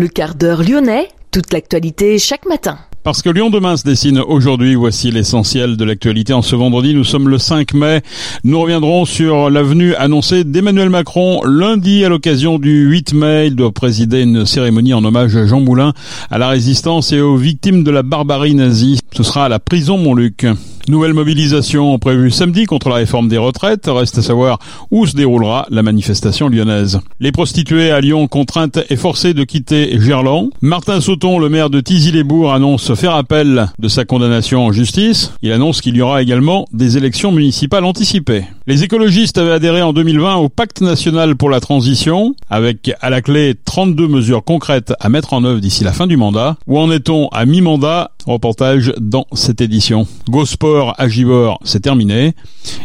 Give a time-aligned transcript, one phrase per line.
[0.00, 2.78] Le quart d'heure lyonnais, toute l'actualité chaque matin.
[3.04, 6.32] Parce que Lyon demain se dessine aujourd'hui, voici l'essentiel de l'actualité.
[6.32, 8.00] En ce vendredi, nous sommes le 5 mai.
[8.42, 13.48] Nous reviendrons sur l'avenue annoncée d'Emmanuel Macron lundi à l'occasion du 8 mai.
[13.48, 15.92] Il doit présider une cérémonie en hommage à Jean Moulin,
[16.30, 19.00] à la résistance et aux victimes de la barbarie nazie.
[19.12, 20.46] Ce sera à la prison Montluc.
[20.90, 23.86] Nouvelle mobilisation prévue samedi contre la réforme des retraites.
[23.86, 24.58] Reste à savoir
[24.90, 26.98] où se déroulera la manifestation lyonnaise.
[27.20, 30.50] Les prostituées à Lyon contraintes et forcées de quitter Gerland.
[30.60, 35.32] Martin Sauton, le maire de Tizy-les-Bourgs, annonce faire appel de sa condamnation en justice.
[35.42, 38.42] Il annonce qu'il y aura également des élections municipales anticipées.
[38.66, 43.22] Les écologistes avaient adhéré en 2020 au pacte national pour la transition, avec à la
[43.22, 46.56] clé 32 mesures concrètes à mettre en œuvre d'ici la fin du mandat.
[46.66, 50.06] Où en est-on à mi-mandat Reportage dans cette édition.
[50.28, 52.34] Gosport à Givor, c'est terminé.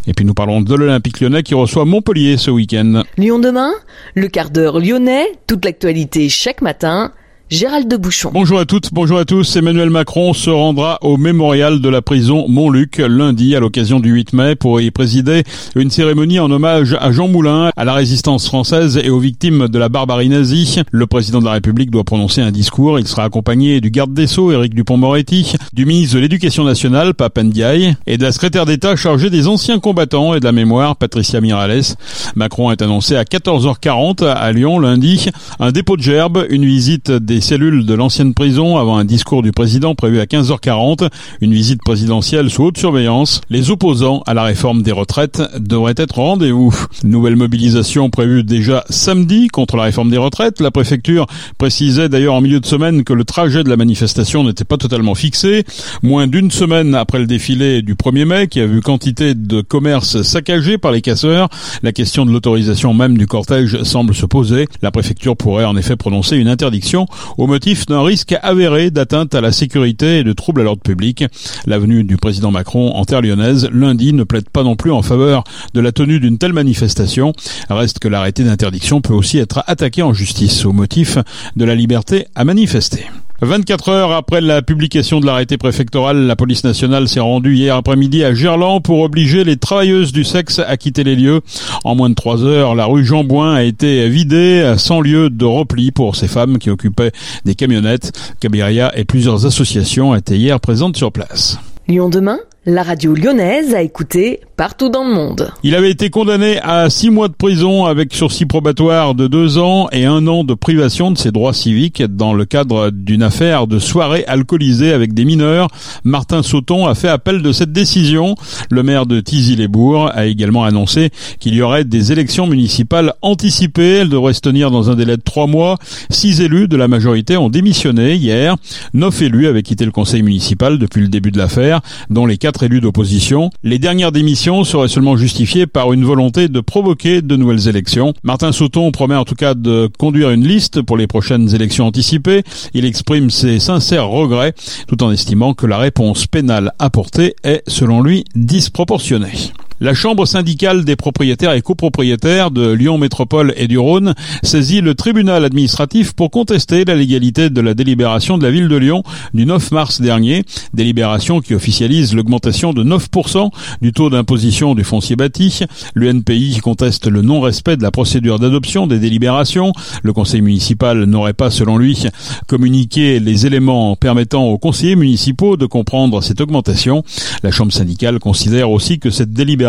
[0.08, 3.04] Et puis nous parlons de l'Olympique lyonnais qui reçoit Montpellier ce week-end.
[3.18, 3.72] Lyon demain,
[4.14, 7.12] le quart d'heure lyonnais, toute l'actualité chaque matin.
[7.52, 8.32] Gérald de Bouchon.
[8.34, 9.56] Bonjour à toutes, bonjour à tous.
[9.56, 14.34] Emmanuel Macron se rendra au mémorial de la prison Montluc lundi à l'occasion du 8
[14.34, 15.44] mai pour y présider
[15.76, 19.78] une cérémonie en hommage à Jean Moulin, à la résistance française et aux victimes de
[19.78, 20.82] la barbarie nazie.
[20.90, 22.98] Le président de la République doit prononcer un discours.
[22.98, 27.38] Il sera accompagné du garde des Sceaux, Éric Dupont-Moretti, du ministre de l'Éducation nationale, Pape
[27.38, 31.42] Ndiaye, et de la secrétaire d'État chargée des anciens combattants et de la mémoire, Patricia
[31.42, 31.94] Mirales.
[32.36, 35.30] Macron est annoncé à 14h40 à Lyon lundi.
[35.60, 39.42] Un dépôt de gerbe, une visite des des cellules de l'ancienne prison avant un discours
[39.42, 41.10] du président prévu à 15h40,
[41.42, 43.42] une visite présidentielle sous haute surveillance.
[43.50, 46.74] Les opposants à la réforme des retraites devraient être au rendez-vous.
[47.04, 50.62] Nouvelle mobilisation prévue déjà samedi contre la réforme des retraites.
[50.62, 51.28] La préfecture
[51.58, 55.14] précisait d'ailleurs en milieu de semaine que le trajet de la manifestation n'était pas totalement
[55.14, 55.66] fixé.
[56.04, 60.22] Moins d'une semaine après le défilé du 1er mai qui a vu quantité de commerces
[60.22, 61.50] saccagés par les casseurs,
[61.84, 64.70] la question de l'autorisation même du cortège semble se poser.
[64.82, 69.42] La préfecture pourrait en effet prononcer une interdiction au motif d'un risque avéré d'atteinte à
[69.42, 71.26] la sécurité et de troubles à l'ordre public.
[71.66, 75.44] L'avenue du président Macron en terre lyonnaise lundi ne plaide pas non plus en faveur
[75.74, 77.34] de la tenue d'une telle manifestation.
[77.70, 81.18] Reste que l'arrêté d'interdiction peut aussi être attaqué en justice au motif
[81.56, 83.06] de la liberté à manifester.
[83.42, 88.24] 24 heures après la publication de l'arrêté préfectoral, la police nationale s'est rendue hier après-midi
[88.24, 91.42] à Gerland pour obliger les travailleuses du sexe à quitter les lieux.
[91.84, 95.46] En moins de trois heures, la rue Jean Bouin a été vidée sans lieu de
[95.46, 97.12] repli pour ces femmes qui occupaient
[97.44, 98.36] des camionnettes.
[98.40, 101.60] Cabiria et plusieurs associations étaient hier présentes sur place.
[101.90, 105.52] Lyon demain la radio lyonnaise a écouté partout dans le monde.
[105.62, 109.88] Il avait été condamné à six mois de prison avec sursis probatoire de deux ans
[109.92, 113.78] et un an de privation de ses droits civiques dans le cadre d'une affaire de
[113.78, 115.68] soirée alcoolisée avec des mineurs.
[116.04, 118.36] Martin Sauton a fait appel de cette décision.
[118.72, 123.98] Le maire de Tizy-les-Bourgs a également annoncé qu'il y aurait des élections municipales anticipées.
[123.98, 125.78] Elles devraient se tenir dans un délai de trois mois.
[126.10, 128.56] Six élus de la majorité ont démissionné hier.
[128.96, 132.55] Neuf élus avaient quitté le conseil municipal depuis le début de l'affaire, dont les quatre
[132.64, 133.50] élus d'opposition.
[133.64, 138.14] Les dernières démissions seraient seulement justifiées par une volonté de provoquer de nouvelles élections.
[138.24, 142.44] Martin Sauton promet en tout cas de conduire une liste pour les prochaines élections anticipées.
[142.74, 144.54] Il exprime ses sincères regrets
[144.88, 149.52] tout en estimant que la réponse pénale apportée est, selon lui, disproportionnée.
[149.82, 154.96] La Chambre syndicale des propriétaires et copropriétaires de Lyon Métropole et du Rhône saisit le
[154.96, 159.04] tribunal administratif pour contester la légalité de la délibération de la ville de Lyon
[159.34, 163.50] du 9 mars dernier, délibération qui officialise l'augmentation de 9%
[163.82, 165.60] du taux d'imposition du foncier bâti.
[165.94, 169.74] L'UNPI conteste le non-respect de la procédure d'adoption des délibérations.
[170.04, 172.06] Le conseil municipal n'aurait pas, selon lui,
[172.48, 177.04] communiqué les éléments permettant aux conseillers municipaux de comprendre cette augmentation.
[177.44, 179.65] La Chambre syndicale considère aussi que cette délibération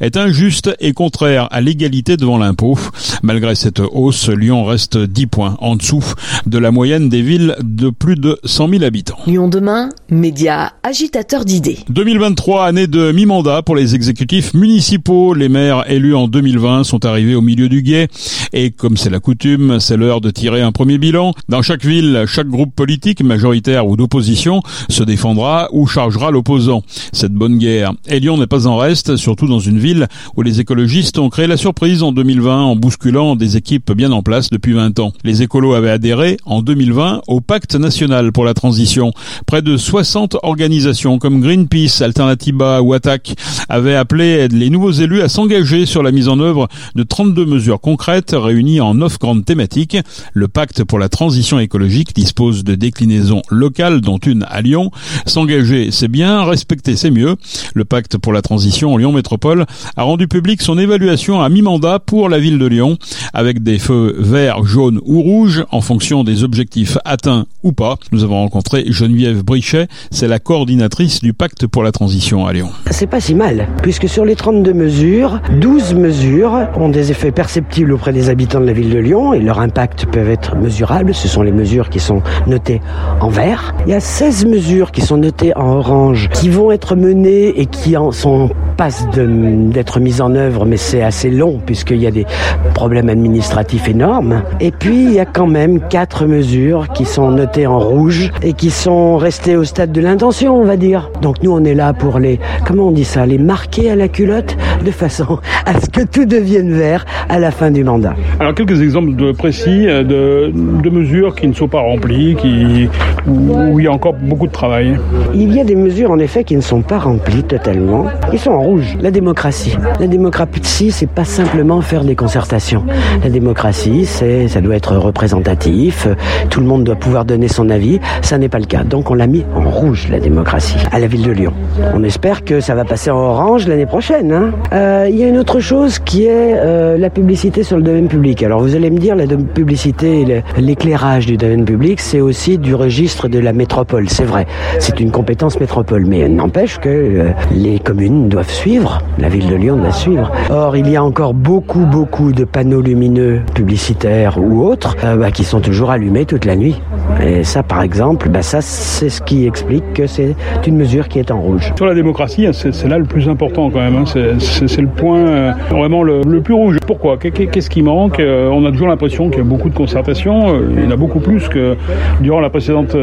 [0.00, 2.78] est injuste et contraire à l'égalité devant l'impôt.
[3.22, 6.04] Malgré cette hausse, Lyon reste 10 points en dessous
[6.46, 9.18] de la moyenne des villes de plus de 100 000 habitants.
[9.26, 11.78] Lyon demain, média agitateur d'idées.
[11.88, 15.34] 2023, année de mi-mandat pour les exécutifs municipaux.
[15.34, 18.08] Les maires élus en 2020 sont arrivés au milieu du guet.
[18.52, 21.34] Et comme c'est la coutume, c'est l'heure de tirer un premier bilan.
[21.48, 26.82] Dans chaque ville, chaque groupe politique, majoritaire ou d'opposition, se défendra ou chargera l'opposant.
[27.12, 27.92] Cette bonne guerre.
[28.08, 30.06] Et Lyon n'est pas en reste surtout dans une ville
[30.36, 34.22] où les écologistes ont créé la surprise en 2020 en bousculant des équipes bien en
[34.22, 35.12] place depuis 20 ans.
[35.24, 39.12] Les écolos avaient adhéré en 2020 au pacte national pour la transition.
[39.46, 43.34] Près de 60 organisations comme Greenpeace, Alternativa ou Attac
[43.68, 47.80] avaient appelé les nouveaux élus à s'engager sur la mise en œuvre de 32 mesures
[47.80, 49.96] concrètes réunies en 9 grandes thématiques.
[50.32, 54.90] Le pacte pour la transition écologique dispose de déclinaisons locales dont une à Lyon.
[55.26, 57.36] S'engager, c'est bien, respecter, c'est mieux.
[57.74, 59.64] Le pacte pour la transition Lyon Lyon Métropole
[59.96, 62.98] a rendu public son évaluation à mi-mandat pour la ville de Lyon,
[63.32, 67.96] avec des feux verts, jaunes ou rouges en fonction des objectifs atteints ou pas.
[68.12, 72.68] Nous avons rencontré Geneviève Brichet, c'est la coordinatrice du pacte pour la transition à Lyon.
[72.90, 77.92] C'est pas si mal, puisque sur les 32 mesures, 12 mesures ont des effets perceptibles
[77.92, 81.14] auprès des habitants de la ville de Lyon et leur impact peuvent être mesurables.
[81.14, 82.82] Ce sont les mesures qui sont notées
[83.20, 83.74] en vert.
[83.86, 87.64] Il y a 16 mesures qui sont notées en orange, qui vont être menées et
[87.64, 92.10] qui en sont passe d'être mises en œuvre, mais c'est assez long puisqu'il y a
[92.10, 92.26] des
[92.74, 94.42] problèmes administratifs énormes.
[94.60, 98.52] Et puis il y a quand même quatre mesures qui sont notées en rouge et
[98.52, 101.10] qui sont restées au stade de l'intention, on va dire.
[101.22, 104.08] Donc nous on est là pour les, comment on dit ça, les marquer à la
[104.08, 108.14] culotte de façon à ce que tout devienne vert à la fin du mandat.
[108.40, 112.88] Alors quelques exemples de précis euh, de, de mesures qui ne sont pas remplies, qui,
[113.26, 114.96] où il y a encore beaucoup de travail.
[115.34, 118.06] Il y a des mesures en effet qui ne sont pas remplies totalement.
[118.32, 118.87] Ils sont en rouge.
[119.00, 119.76] La démocratie.
[120.00, 122.84] La démocratie, c'est pas simplement faire des concertations.
[123.22, 126.08] La démocratie, c'est, ça doit être représentatif.
[126.50, 128.00] Tout le monde doit pouvoir donner son avis.
[128.22, 128.84] Ça n'est pas le cas.
[128.84, 131.52] Donc on l'a mis en rouge, la démocratie, à la ville de Lyon.
[131.94, 134.32] On espère que ça va passer en orange l'année prochaine.
[134.32, 134.52] Hein.
[134.72, 138.08] Euh, il y a une autre chose qui est euh, la publicité sur le domaine
[138.08, 138.42] public.
[138.42, 143.28] Alors vous allez me dire, la publicité l'éclairage du domaine public, c'est aussi du registre
[143.28, 144.08] de la métropole.
[144.08, 144.46] C'est vrai,
[144.78, 146.06] c'est une compétence métropole.
[146.06, 148.77] Mais n'empêche que euh, les communes doivent suivre,
[149.18, 150.30] la ville de Lyon doit suivre.
[150.50, 155.30] Or, il y a encore beaucoup, beaucoup de panneaux lumineux publicitaires ou autres euh, bah,
[155.30, 156.80] qui sont toujours allumés toute la nuit.
[157.22, 160.36] Et ça, par exemple, bah, ça, c'est ce qui explique que c'est
[160.66, 161.72] une mesure qui est en rouge.
[161.76, 163.96] Sur la démocratie, hein, c'est là le plus important quand même.
[163.96, 164.38] Hein.
[164.38, 166.78] C'est le point euh, vraiment le, plus rouge.
[166.86, 167.16] Pourquoi?
[167.16, 168.20] Qu'est-ce qui manque?
[168.20, 170.54] Euh, On a toujours l'impression qu'il y a beaucoup de concertations.
[170.76, 171.76] Il y en a beaucoup plus que
[172.20, 172.94] durant la précédente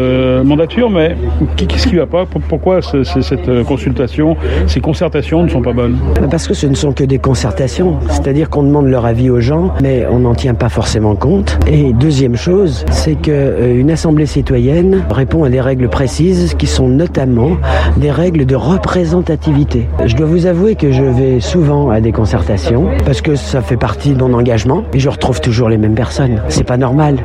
[0.43, 0.89] mandature.
[0.89, 1.15] Mais
[1.57, 2.25] qu'est-ce qui ne va pas?
[2.47, 4.37] Pourquoi cette consultation,
[4.67, 5.97] ces concertations ne sont bonnes
[6.29, 7.99] Parce que ce ne sont que des concertations.
[8.09, 11.57] C'est-à-dire qu'on demande leur avis aux gens, mais on n'en tient pas forcément compte.
[11.67, 17.57] Et deuxième chose, c'est qu'une assemblée citoyenne répond à des règles précises qui sont notamment
[17.97, 19.87] des règles de représentativité.
[20.05, 23.77] Je dois vous avouer que je vais souvent à des concertations parce que ça fait
[23.77, 26.41] partie de mon engagement et je retrouve toujours les mêmes personnes.
[26.49, 27.17] C'est pas normal.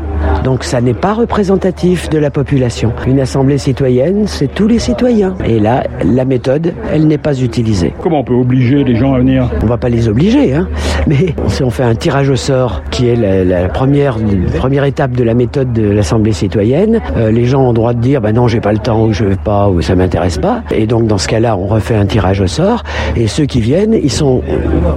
[0.44, 2.92] Donc ça n'est pas représentatif de la population.
[3.06, 5.34] Une assemblée citoyenne, c'est tous les citoyens.
[5.44, 7.92] Et là, la méthode, elle n'est pas utilisée.
[8.02, 9.50] Comment on peut obliger les gens à venir?
[9.62, 10.69] On va pas les obliger, hein.
[11.06, 14.16] Mais si on fait un tirage au sort, qui est la, première,
[14.56, 18.00] première étape de la méthode de l'assemblée citoyenne, euh, les gens ont le droit de
[18.00, 20.62] dire, bah non, j'ai pas le temps, ou je vais pas, ou ça m'intéresse pas.
[20.70, 22.82] Et donc dans ce cas-là, on refait un tirage au sort.
[23.16, 24.42] Et ceux qui viennent, ils sont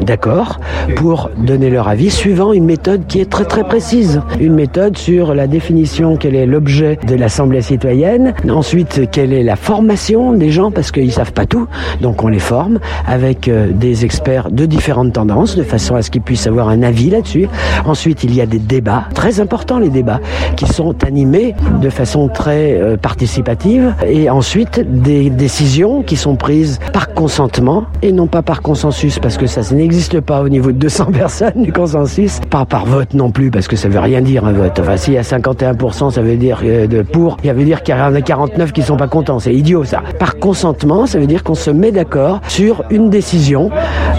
[0.06, 0.60] d'accord
[0.95, 4.22] pour donner leur avis suivant une méthode qui est très très précise.
[4.40, 9.56] Une méthode sur la définition, quel est l'objet de l'Assemblée citoyenne, ensuite quelle est la
[9.56, 11.68] formation des gens, parce qu'ils savent pas tout,
[12.01, 16.12] donc on les forme avec euh, des experts de différentes tendances, de façon à ce
[16.12, 17.47] qu'ils puissent avoir un avis là-dessus.
[17.85, 20.19] Ensuite, il y a des débats, très importants les débats,
[20.56, 26.80] qui sont animés de façon très euh, participative, et ensuite des décisions qui sont prises
[26.91, 30.71] par consentement et non pas par consensus, parce que ça, ça n'existe pas au niveau
[30.71, 34.21] de 200 personnes du consensus, pas par vote non plus, parce que ça veut rien
[34.21, 34.80] dire un vote.
[34.80, 38.13] Enfin, si 51%, ça veut dire euh, de pour, il veut dire qu'il y en
[38.13, 39.39] a 49 qui sont pas contents.
[39.39, 40.01] C'est idiot ça.
[40.19, 43.69] Par consentement, ça veut dire qu'on se met d'accord sur une décision.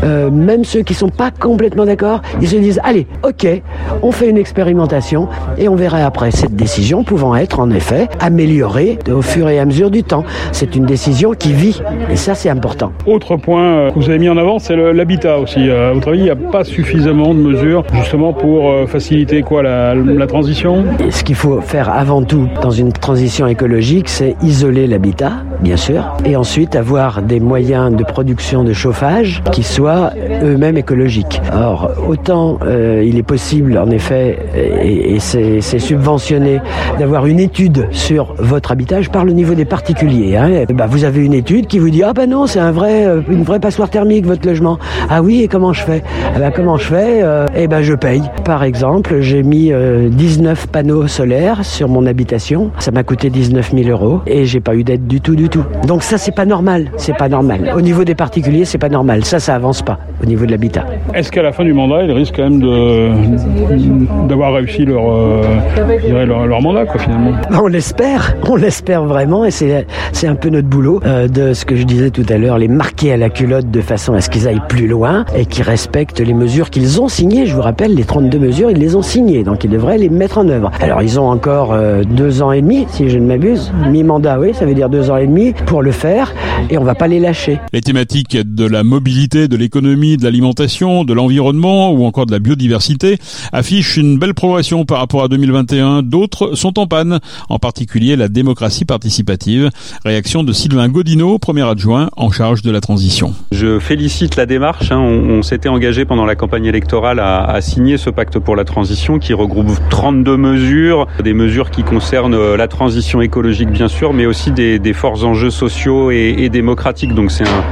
[0.03, 3.47] Euh, même ceux qui sont pas complètement d'accord, ils se disent allez, ok,
[4.03, 8.99] on fait une expérimentation et on verra après cette décision pouvant être en effet améliorée
[9.11, 10.25] au fur et à mesure du temps.
[10.53, 11.81] C'est une décision qui vit
[12.11, 12.93] et ça c'est important.
[13.07, 15.71] Autre point euh, que vous avez mis en avant, c'est l'habitat aussi.
[15.71, 20.27] À votre avis, il n'y a pas suffisamment de mesures justement pour faciliter quoi la
[20.27, 20.85] transition?
[21.11, 26.17] Ce qu'il faut faire avant tout dans une transition écologique, c'est isoler l'habitat, bien sûr,
[26.25, 31.41] et ensuite avoir des moyens de production de chauffage qui soient eux-mêmes écologiques.
[31.53, 36.61] Or, autant euh, il est possible, en effet, et, c'est subventionné,
[36.99, 39.03] d'avoir une étude sur votre habitat.
[39.03, 40.37] Je parle au niveau des particuliers.
[40.37, 40.65] Hein.
[40.75, 43.21] Bah, vous avez une étude qui vous dit ah ben non, c'est un vrai, euh,
[43.29, 44.79] une vraie passoire thermique votre logement.
[45.09, 46.03] Ah oui, et comment je fais?
[46.37, 47.23] Eh ben, comment je fais?
[47.23, 48.23] Euh, Eh ben je paye.
[48.45, 49.73] Par exemple, j'ai mis
[50.11, 52.71] 19 panneaux solaire sur mon habitation.
[52.79, 55.65] Ça m'a coûté 19 000 euros et j'ai pas eu d'aide du tout, du tout.
[55.87, 56.91] Donc ça, c'est pas normal.
[56.97, 57.73] C'est pas normal.
[57.77, 59.25] Au niveau des particuliers, c'est pas normal.
[59.25, 60.85] Ça, ça avance pas au niveau de l'habitat.
[61.15, 63.11] Est-ce qu'à la fin du mandat, ils risquent quand même de
[64.29, 65.43] d'avoir réussi leur, euh,
[66.27, 67.33] leur, mandat, quoi, finalement?
[67.53, 68.35] On l'espère.
[68.49, 71.85] On l'espère vraiment et c'est c'est un peu notre boulot euh, de ce que je
[71.85, 74.63] disais tout à l'heure, les marquer à la culotte de façon à ce qu'ils aillent
[74.69, 77.47] plus loin et qu'ils respectent les mesures qu'ils ont signées.
[77.47, 80.39] Je vous rappelle, les 32 mesures, ils les ont signées, donc ils devraient les mettre
[80.39, 80.71] en œuvre.
[80.81, 84.53] Alors ils ont encore euh, deux ans et demi, si je ne m'abuse, mi-mandat, oui,
[84.55, 86.33] ça veut dire deux ans et demi pour le faire
[86.71, 87.59] et on va pas les lâcher.
[87.73, 92.39] Les thématiques de la mobilité, de l'économie, de l'alimentation, de l'environnement ou encore de la
[92.39, 93.19] biodiversité
[93.53, 96.03] affichent une belle progression par rapport à 2021.
[96.03, 99.71] D'autres sont en panne, en particulier la démocratie participative.
[100.05, 103.35] Réaction de Sylvain Godineau, premier adjoint en charge de la transition.
[103.53, 104.91] Je félicite la démarche.
[104.91, 104.99] Hein.
[105.01, 109.19] On, s'était engagé pendant la campagne électorale à, à, signer ce pacte pour la transition
[109.19, 110.64] qui regroupe 32 mesures,
[111.23, 115.51] des mesures qui concernent la transition écologique bien sûr, mais aussi des, des forts enjeux
[115.51, 117.15] sociaux et, et démocratiques.
[117.15, 117.65] Donc c'est un,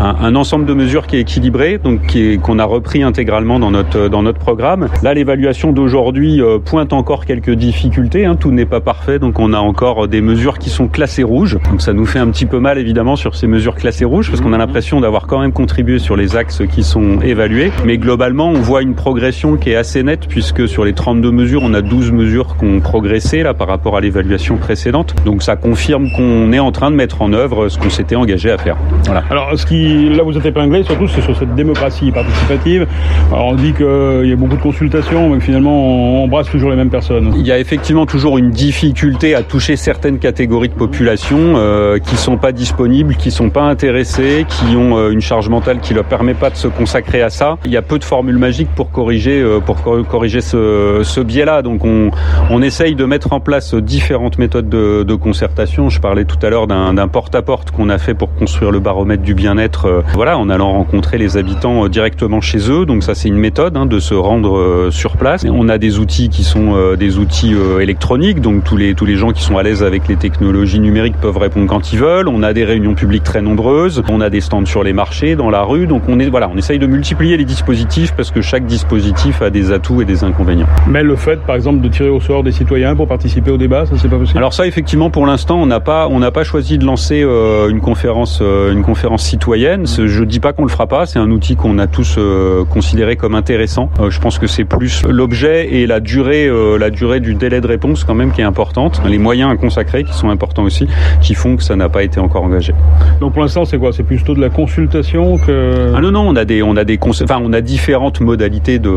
[0.00, 4.08] un, un, ensemble de mesures qui est équilibré, donc qu'on a repris intégralement dans notre
[4.08, 4.88] dans notre programme.
[5.02, 8.24] Là, l'évaluation d'aujourd'hui euh, pointe encore quelques difficultés.
[8.24, 8.36] Hein.
[8.36, 11.58] Tout n'est pas parfait, donc on a encore des mesures qui sont classées rouges.
[11.70, 14.40] Donc ça nous fait un petit peu mal évidemment sur ces mesures classées rouges parce
[14.40, 17.70] qu'on a l'impression d'avoir quand même contribué sur les axes qui sont évalués.
[17.84, 21.62] Mais globalement, on voit une progression qui est assez nette puisque sur les 32 mesures,
[21.62, 22.21] on a 12 mesures
[22.58, 25.14] qui ont progressé là par rapport à l'évaluation précédente.
[25.24, 28.50] Donc ça confirme qu'on est en train de mettre en œuvre ce qu'on s'était engagé
[28.50, 28.76] à faire.
[29.04, 29.24] Voilà.
[29.30, 32.86] Alors ce qui là vous êtes épinglé surtout c'est sur cette démocratie participative.
[33.30, 36.76] Alors on dit qu'il y a beaucoup de consultations, mais finalement on brasse toujours les
[36.76, 37.32] mêmes personnes.
[37.36, 42.16] Il y a effectivement toujours une difficulté à toucher certaines catégories de population euh, qui
[42.16, 46.04] sont pas disponibles, qui sont pas intéressées, qui ont euh, une charge mentale qui leur
[46.04, 47.58] permet pas de se consacrer à ça.
[47.64, 51.62] Il y a peu de formules magiques pour corriger euh, pour corriger ce, ce biais-là.
[51.62, 52.10] Donc on,
[52.50, 55.88] on essaye de mettre en place différentes méthodes de, concertation.
[55.88, 59.34] Je parlais tout à l'heure d'un porte-à-porte qu'on a fait pour construire le baromètre du
[59.34, 59.86] bien-être.
[59.86, 62.86] Euh, voilà, en allant rencontrer les habitants euh, directement chez eux.
[62.86, 65.44] Donc ça c'est une méthode hein, de se rendre euh, sur place.
[65.48, 68.40] On a des outils qui sont des outils électroniques.
[68.40, 71.36] Donc tous les tous les gens qui sont à l'aise avec les technologies numériques peuvent
[71.36, 72.28] répondre quand ils veulent.
[72.28, 74.02] On a des réunions publiques très nombreuses.
[74.08, 75.86] On a des stands sur les marchés, dans la rue.
[75.86, 79.50] Donc on est voilà, on essaye de multiplier les dispositifs parce que chaque dispositif a
[79.50, 80.68] des atouts et des inconvénients.
[80.88, 83.86] Mais le fait, par exemple, de tirer au sort des citoyens pour participer au débat,
[83.86, 84.38] ça c'est pas possible?
[84.38, 87.68] Alors ça, effectivement, pour l'instant, on n'a pas on n'a pas choisi de lancer euh,
[87.68, 89.86] une conférence euh, une conférence citoyenne.
[89.86, 91.06] Je dis pas qu'on le fera pas.
[91.06, 93.90] C'est un outil qu'on a tous euh, considéré comme intéressant.
[94.08, 98.04] Je pense que c'est plus l'objet et la durée la durée du délai de réponse
[98.04, 99.02] quand même qui est importante.
[99.06, 100.86] Les moyens à consacrer qui sont importants aussi,
[101.20, 102.74] qui font que ça n'a pas été encore engagé.
[103.20, 103.92] Donc pour l'instant, c'est quoi?
[103.92, 106.98] C'est plutôt de la consultation que Ah non non, on a des on a des
[107.02, 108.90] enfin on a différentes modalités de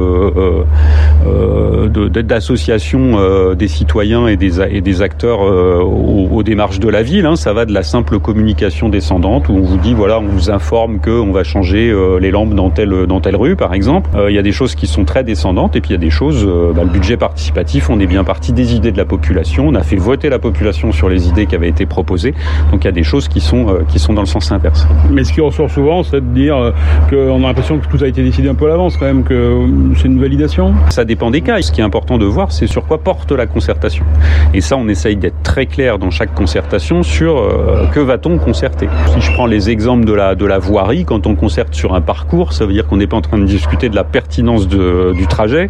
[2.21, 7.03] d'association euh, des citoyens et des, et des acteurs euh, aux, aux, démarches de la
[7.03, 7.25] ville.
[7.25, 7.35] Hein.
[7.35, 10.99] Ça va de la simple communication descendante où on vous dit voilà, on vous informe
[10.99, 14.09] qu'on va changer euh, les lampes dans telle, dans telle rue, par exemple.
[14.27, 16.09] Il y a des choses qui sont très descendantes et puis il y a des
[16.09, 19.67] choses, bah, le budget participatif, on est bien parti des idées de la population.
[19.67, 22.33] On a fait voter la population sur les idées qui avaient été proposées.
[22.71, 24.87] Donc il y a des choses qui sont, qui sont dans le sens inverse.
[25.11, 26.73] Mais ce qui ressort souvent, c'est de dire
[27.09, 29.61] qu'on a l'impression que tout a été décidé un peu à l'avance quand même, que
[29.97, 30.73] c'est une validation.
[30.89, 31.61] Ça dépend des cas.
[31.61, 34.05] Ce qui est important de voir, c'est sur quoi porte la concertation.
[34.53, 38.87] Et ça, on essaye d'être très clair dans chaque concertation sur euh, que va-t-on concerter.
[39.13, 42.01] Si je prends les exemples de la, de la voirie, quand on concerte sur un
[42.01, 45.13] parcours, ça veut dire qu'on n'est pas en train de discuter de la pertinence de,
[45.13, 45.69] du trajet.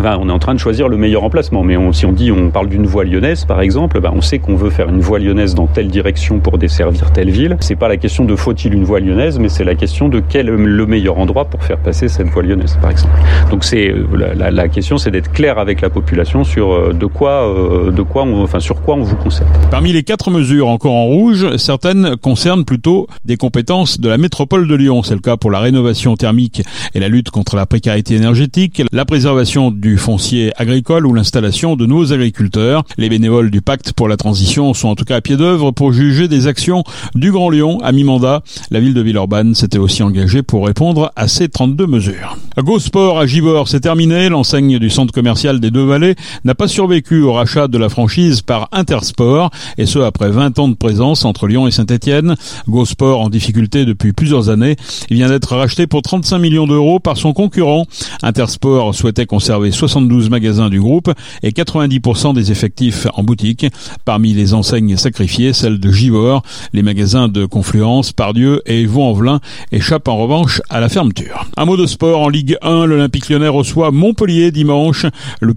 [0.00, 1.62] Enfin, on est en train de choisir le meilleur emplacement.
[1.62, 4.38] Mais on, si on dit, on parle d'une voie lyonnaise, par exemple, ben, on sait
[4.38, 7.56] qu'on veut faire une voie lyonnaise dans telle direction pour desservir telle ville.
[7.60, 10.48] C'est pas la question de faut-il une voie lyonnaise, mais c'est la question de quel
[10.48, 13.14] est le meilleur endroit pour faire passer cette voie lyonnaise, par exemple.
[13.50, 17.06] Donc c'est la, la, la question, c'est d'être clair avec la population sur euh, de
[17.06, 19.48] quoi, euh, de quoi, on, enfin sur quoi on vous concerne.
[19.70, 24.68] Parmi les quatre mesures encore en rouge, certaines concernent plutôt des compétences de la métropole
[24.68, 25.02] de Lyon.
[25.02, 26.62] C'est le cas pour la rénovation thermique
[26.94, 31.86] et la lutte contre la précarité énergétique, la préservation du foncier agricole ou l'installation de
[31.86, 32.84] nouveaux agriculteurs.
[32.98, 35.92] Les bénévoles du pacte pour la transition sont en tout cas à pied d'œuvre pour
[35.92, 36.84] juger des actions
[37.14, 38.42] du Grand Lyon à mi-mandat.
[38.70, 42.36] La ville de Villeurbanne s'était aussi engagée pour répondre à ces 32 mesures.
[42.58, 44.28] Go Sport à Givor, c'est terminé.
[44.28, 46.14] L'enseigne du centre commercial des Deux-Vallées
[46.46, 50.68] n'a pas survécu au rachat de la franchise par Intersport, et ce après 20 ans
[50.68, 52.36] de présence entre Lyon et Saint-Etienne.
[52.68, 54.76] GoSport en difficulté depuis plusieurs années,
[55.10, 57.86] il vient d'être racheté pour 35 millions d'euros par son concurrent.
[58.22, 61.12] Intersport souhaitait conserver 72 magasins du groupe
[61.42, 63.66] et 90% des effectifs en boutique.
[64.04, 69.40] Parmi les enseignes sacrifiées, celle de Givor, les magasins de Confluence, Pardieu et Vaux-en-Velin
[69.72, 71.44] échappent en revanche à la fermeture.
[71.56, 75.06] Un mot de sport en Ligue 1, l'Olympique lyonnais reçoit Montpellier dimanche.
[75.40, 75.52] Le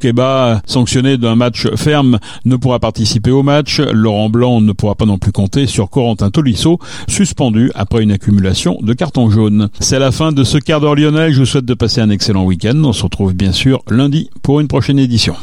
[0.80, 3.82] sanctionné d'un match ferme, ne pourra participer au match.
[3.82, 8.78] Laurent Blanc ne pourra pas non plus compter sur Corentin Tolisso, suspendu après une accumulation
[8.82, 9.68] de cartons jaunes.
[9.82, 11.34] C'est la fin de ce quart d'heure lyonnais.
[11.34, 12.82] Je vous souhaite de passer un excellent week-end.
[12.86, 15.36] On se retrouve bien sûr lundi pour une prochaine édition.